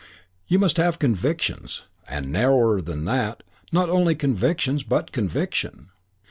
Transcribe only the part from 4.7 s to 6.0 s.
but conviction.